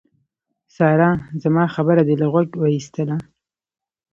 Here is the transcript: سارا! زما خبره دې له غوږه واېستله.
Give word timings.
سارا! 0.75 1.11
زما 1.43 1.63
خبره 1.75 2.01
دې 2.07 2.15
له 2.21 2.27
غوږه 2.31 2.57
واېستله. 2.59 3.17